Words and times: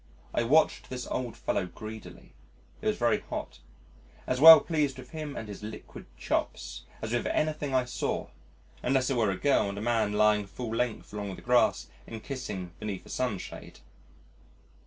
I 0.33 0.41
watched 0.41 0.89
this 0.89 1.05
old 1.05 1.37
fellow 1.37 1.67
greedily 1.67 2.33
(it 2.81 2.87
was 2.87 2.97
very 2.97 3.19
hot), 3.19 3.59
as 4.25 4.41
well 4.41 4.59
pleased 4.59 4.97
with 4.97 5.11
him 5.11 5.35
and 5.37 5.47
his 5.47 5.61
liquid 5.61 6.07
"chops" 6.17 6.85
as 7.03 7.13
with 7.13 7.27
anything 7.27 7.75
I 7.75 7.85
saw, 7.85 8.29
unless 8.81 9.11
it 9.11 9.15
were 9.15 9.29
a 9.29 9.37
girl 9.37 9.69
and 9.69 9.77
a 9.77 9.81
man 9.81 10.13
lying 10.13 10.47
full 10.47 10.75
length 10.75 11.13
along 11.13 11.35
the 11.35 11.43
grass 11.43 11.85
and 12.07 12.23
kissing 12.23 12.71
beneath 12.79 13.05
a 13.05 13.09
sunshade. 13.09 13.81